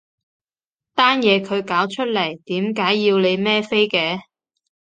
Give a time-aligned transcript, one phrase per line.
[0.95, 4.21] 單嘢佢搞出嚟，點解要你孭飛嘅？